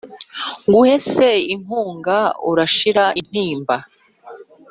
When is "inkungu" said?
1.53-2.17